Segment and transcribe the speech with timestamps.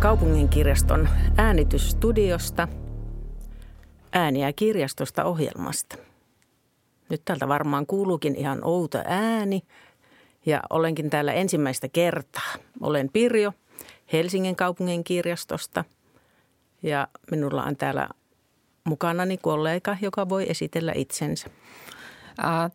[0.00, 2.68] kaupunginkirjaston äänitysstudiosta
[4.12, 5.96] ääniä kirjastosta ohjelmasta.
[7.08, 9.62] Nyt täältä varmaan kuuluukin ihan outo ääni
[10.46, 12.52] ja olenkin täällä ensimmäistä kertaa.
[12.80, 13.52] Olen Pirjo
[14.12, 15.84] Helsingin kaupungin kirjastosta
[16.82, 18.08] ja minulla on täällä
[18.84, 21.50] mukanani kollega, joka voi esitellä itsensä.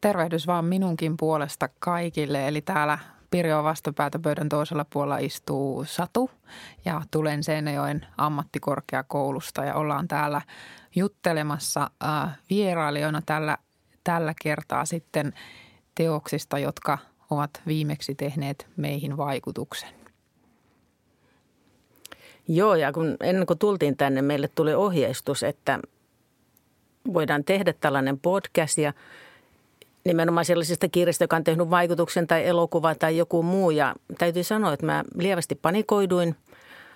[0.00, 2.48] Tervehdys vaan minunkin puolesta kaikille.
[2.48, 2.98] Eli täällä
[3.30, 6.30] Pirjo vastapäätä pöydän toisella puolella istuu Satu
[6.84, 10.42] ja tulen Seinäjoen ammattikorkeakoulusta ja ollaan täällä
[10.96, 11.90] juttelemassa
[12.50, 13.58] vierailijoina tällä,
[14.04, 15.32] tällä kertaa sitten
[15.94, 16.98] teoksista, jotka
[17.30, 19.88] ovat viimeksi tehneet meihin vaikutuksen.
[22.48, 25.80] Joo, ja kun ennen kuin tultiin tänne, meille tuli ohjeistus, että
[27.14, 28.92] voidaan tehdä tällainen podcast ja
[30.08, 33.70] nimenomaan sellaisesta kirjasta, joka on tehnyt vaikutuksen tai elokuva tai joku muu.
[33.70, 36.36] Ja täytyy sanoa, että mä lievästi panikoiduin,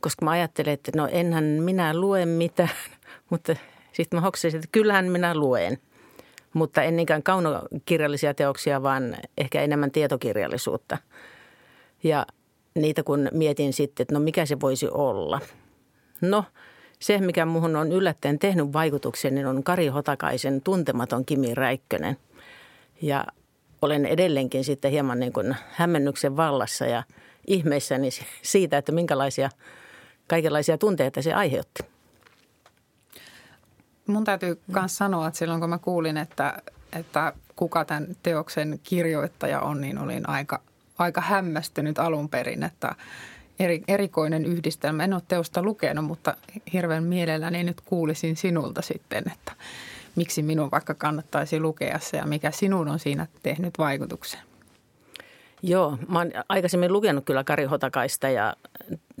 [0.00, 2.70] koska mä ajattelin, että no enhän minä lue mitään,
[3.30, 3.56] mutta
[3.92, 5.78] sitten mä hoksasin, että kyllähän minä luen.
[6.52, 10.98] Mutta en niinkään kaunokirjallisia teoksia, vaan ehkä enemmän tietokirjallisuutta.
[12.02, 12.26] Ja
[12.74, 15.40] niitä kun mietin sitten, että no mikä se voisi olla.
[16.20, 16.44] No
[16.98, 22.16] se, mikä muuhun on yllättäen tehnyt vaikutuksen, niin on Kari Hotakaisen tuntematon Kimi Räikkönen.
[23.02, 23.26] Ja
[23.82, 27.02] olen edelleenkin sitten hieman niin kuin hämmennyksen vallassa ja
[27.46, 28.08] ihmeissäni
[28.42, 29.50] siitä, että minkälaisia
[30.28, 31.82] kaikenlaisia tunteita se aiheutti.
[34.06, 39.60] Mun täytyy myös sanoa, että silloin kun mä kuulin, että, että kuka tämän teoksen kirjoittaja
[39.60, 40.60] on, niin olin aika,
[40.98, 42.94] aika hämmästynyt alun perin, että
[43.58, 45.04] eri, erikoinen yhdistelmä.
[45.04, 46.36] En ole teosta lukenut, mutta
[46.72, 49.52] hirveän mielelläni nyt kuulisin sinulta sitten, että
[50.16, 54.40] miksi minun vaikka kannattaisi lukea se ja mikä sinun on siinä tehnyt vaikutuksen.
[55.62, 58.56] Joo, mä oon aikaisemmin lukenut kyllä Kari Hotakaista ja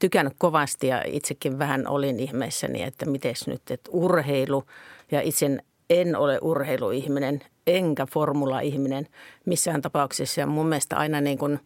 [0.00, 4.64] tykännyt kovasti ja itsekin vähän olin ihmeessäni, että miten nyt, että urheilu
[5.10, 5.58] ja itse
[5.90, 9.08] en ole urheiluihminen enkä formula-ihminen
[9.46, 10.40] missään tapauksessa.
[10.40, 11.60] Ja mun mielestä aina niin kuin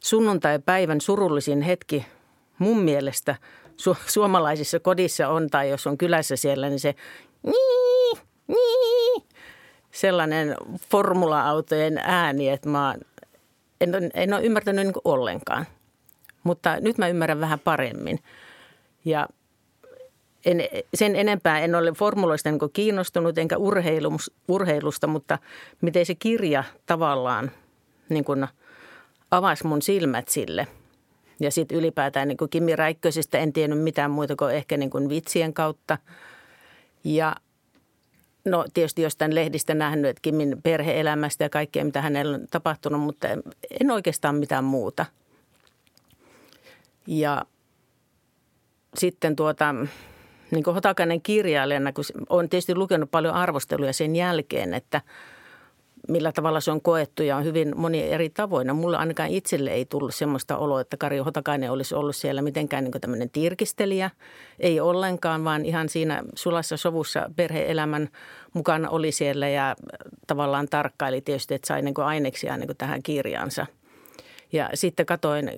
[0.00, 2.06] sunnuntai-päivän surullisin hetki
[2.58, 3.36] mun mielestä
[3.82, 6.94] su- suomalaisissa kodissa on tai jos on kylässä siellä, niin se
[7.42, 7.81] nii,
[8.52, 9.28] nii,
[9.90, 10.56] sellainen
[10.90, 12.94] formula-autojen ääni, että mä
[13.80, 15.66] en, en ole ymmärtänyt niin ollenkaan.
[16.42, 18.18] Mutta nyt mä ymmärrän vähän paremmin.
[19.04, 19.28] Ja
[20.44, 20.62] en,
[20.94, 23.56] sen enempää en ole formuloista niin kiinnostunut enkä
[24.48, 25.38] urheilusta, mutta
[25.80, 27.50] miten se kirja tavallaan
[28.08, 28.46] niin kuin
[29.30, 30.66] avasi mun silmät sille.
[31.40, 35.08] Ja sitten ylipäätään niin kuin Kimi Räikkösistä en tiennyt mitään muuta kuin ehkä niin kuin
[35.08, 35.98] vitsien kautta.
[37.04, 37.36] Ja
[38.44, 43.28] no tietysti jostain lehdistä nähnyt, että Kimin perheelämästä ja kaikkea, mitä hänellä on tapahtunut, mutta
[43.80, 45.06] en oikeastaan mitään muuta.
[47.06, 47.44] Ja
[48.98, 49.74] sitten tuota,
[50.50, 55.00] niin kuin Hotakainen kirjailijana, kun olen tietysti lukenut paljon arvosteluja sen jälkeen, että
[56.12, 58.66] millä tavalla se on koettu ja on hyvin moni eri tavoin.
[58.66, 62.84] No, mulle ainakaan itselle ei tullut sellaista oloa, että Kari Hotakainen olisi ollut siellä mitenkään
[62.84, 64.10] niin tämmöinen tirkistelijä.
[64.60, 68.08] Ei ollenkaan, vaan ihan siinä sulassa sovussa perheelämän
[68.52, 69.76] mukana oli siellä ja
[70.26, 73.66] tavallaan tarkkaili tietysti, että sai niin aineksia niin tähän kirjaansa.
[74.52, 75.50] Ja sitten katoin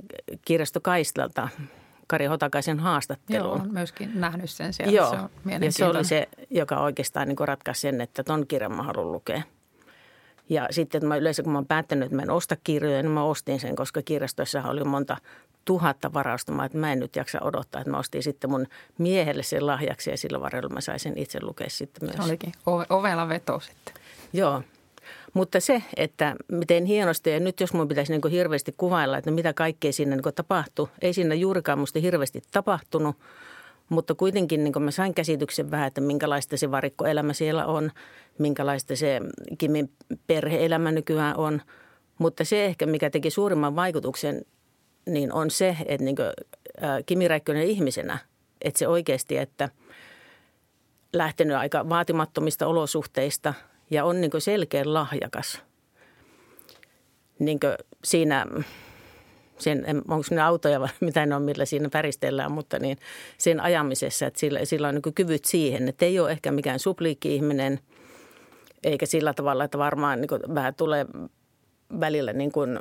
[0.44, 1.48] kirjasto Kaistalta
[2.06, 3.58] Kari Hotakaisen haastatteluun.
[3.58, 4.92] Joo, myöskin nähnyt sen siellä.
[4.92, 8.76] Joo, se on ja se oli se, joka oikeastaan niin ratkaisi sen, että ton kirjan
[8.76, 9.42] mä haluan lukea.
[10.48, 13.10] Ja sitten että mä yleensä, kun mä oon päättänyt, että mä en osta kirjoja, niin
[13.10, 15.16] mä ostin sen, koska kirjastossa oli monta
[15.64, 18.66] tuhatta varaustamaa, että mä en nyt jaksa odottaa, että mä ostin sitten mun
[18.98, 22.16] miehelle sen lahjaksi ja sillä varrella mä sain sen itse lukea sitten myös.
[22.16, 22.52] Se olikin
[22.90, 23.94] ovella veto sitten.
[24.32, 24.62] Joo,
[25.34, 29.52] mutta se, että miten hienosti, ja nyt jos minun pitäisi niin hirveästi kuvailla, että mitä
[29.52, 33.16] kaikkea siinä niin tapahtui, ei siinä juurikaan minusta hirveästi tapahtunut,
[33.88, 37.90] mutta kuitenkin niin mä sain käsityksen vähän, että minkälaista se varikkoelämä siellä on,
[38.38, 39.20] minkälaista se
[39.58, 39.92] Kimin
[40.26, 41.62] perheelämä nykyään on.
[42.18, 44.42] Mutta se ehkä, mikä teki suurimman vaikutuksen,
[45.06, 46.16] niin on se, että niin
[47.06, 48.18] Kimi Räikkönen ihmisenä,
[48.62, 49.68] että se oikeasti, että
[51.12, 53.54] lähtenyt aika vaatimattomista olosuhteista–
[53.90, 55.62] ja on niin selkeä lahjakas.
[57.38, 57.58] Niin
[58.04, 58.46] siinä,
[59.64, 62.98] sen, onko ne autoja vai mitä ne on, millä siinä väristellään, mutta niin
[63.38, 67.80] sen ajamisessa, että sillä, sillä on niin kyvyt siihen, että ei ole ehkä mikään supliikki-ihminen,
[68.84, 71.06] eikä sillä tavalla, että varmaan niin vähän tulee
[72.00, 72.78] välillä niin kuin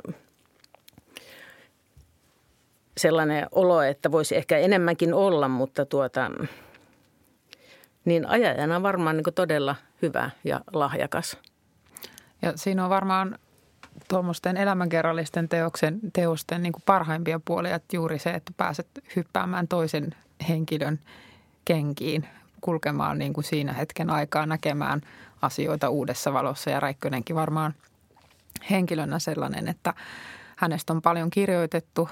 [2.98, 6.30] sellainen olo, että voisi ehkä enemmänkin olla, mutta tuota,
[8.04, 11.38] niin ajajana varmaan niin todella hyvä ja lahjakas.
[12.42, 13.38] Ja siinä on varmaan
[14.08, 18.86] tuommoisten elämänkerrallisten teoksen, teosten niin kuin parhaimpia puolia, että juuri se, että pääset
[19.16, 20.14] hyppäämään toisen
[20.48, 21.00] henkilön
[21.64, 22.28] kenkiin
[22.60, 25.00] kulkemaan niin kuin siinä hetken aikaa näkemään
[25.42, 26.70] asioita uudessa valossa.
[26.70, 27.74] Ja Räikkönenkin varmaan
[28.70, 29.94] henkilönä sellainen, että
[30.56, 32.08] hänestä on paljon kirjoitettu,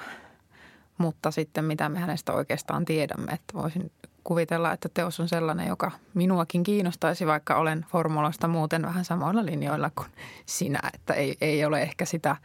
[0.98, 3.32] mutta sitten mitä me hänestä oikeastaan tiedämme.
[3.32, 3.90] Että voisin
[4.24, 9.90] kuvitella, että teos on sellainen, joka minuakin kiinnostaisi, vaikka olen formulasta muuten vähän samoilla linjoilla
[9.94, 10.08] kuin
[10.46, 10.80] sinä.
[10.94, 12.36] Että ei, ei ole ehkä sitä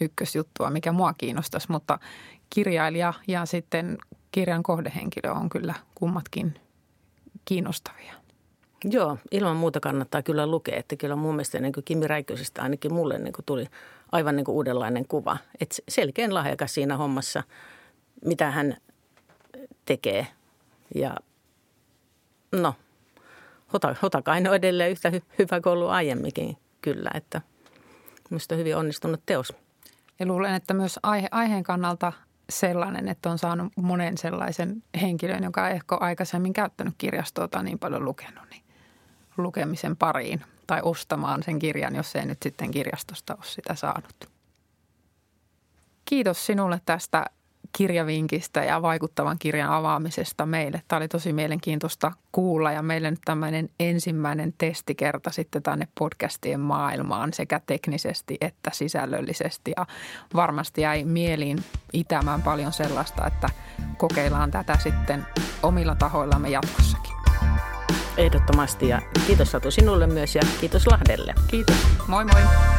[0.00, 1.98] ykkösjuttua, mikä mua kiinnostaisi, mutta
[2.50, 3.98] kirjailija ja sitten
[4.32, 6.54] kirjan kohdehenkilö on kyllä kummatkin
[7.44, 8.14] kiinnostavia.
[8.84, 10.76] Joo, ilman muuta kannattaa kyllä lukea.
[10.76, 13.66] Että kyllä mun mielestä niin kuin Kimi Räikkösestä ainakin mulle niin kuin tuli
[14.12, 15.38] aivan niin kuin uudenlainen kuva.
[15.60, 17.42] Että selkeän lahjakas siinä hommassa,
[18.24, 18.76] mitä hän
[19.84, 20.26] tekee.
[20.94, 21.16] Ja
[22.52, 22.74] no,
[24.02, 27.40] Hotakainen on edelleen yhtä hy- hyvä kuin ollut aiemminkin kyllä, että
[28.30, 29.52] minusta hyvin onnistunut teos.
[30.18, 32.12] Ja luulen, että myös aihe, aiheen kannalta
[32.50, 37.78] sellainen, että on saanut monen sellaisen henkilön, joka ei ehkä aikaisemmin käyttänyt kirjastoa tai niin
[37.78, 38.62] paljon lukenut, niin
[39.36, 44.30] lukemisen pariin tai ostamaan sen kirjan, jos ei nyt sitten kirjastosta ole sitä saanut.
[46.04, 47.26] Kiitos sinulle tästä
[47.72, 50.82] kirjavinkistä ja vaikuttavan kirjan avaamisesta meille.
[50.88, 57.32] Tämä oli tosi mielenkiintoista kuulla ja meille nyt tämmöinen ensimmäinen testikerta sitten tänne podcastien maailmaan
[57.32, 59.72] sekä teknisesti että sisällöllisesti.
[59.76, 59.86] Ja
[60.34, 61.58] varmasti jäi mieliin
[61.92, 63.48] itämään paljon sellaista, että
[63.96, 65.26] kokeillaan tätä sitten
[65.62, 67.14] omilla tahoillamme jatkossakin.
[68.16, 71.34] Ehdottomasti ja kiitos Satu sinulle myös ja kiitos Lahdelle.
[71.50, 71.76] Kiitos.
[72.08, 72.77] Moi moi.